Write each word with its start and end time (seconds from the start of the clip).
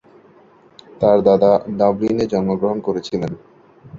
তার 1.01 1.17
দাদা 1.21 1.51
ডাবলিনে 1.79 2.25
জন্মগ্রহণ 2.27 2.77
করেছিলেন। 2.79 3.31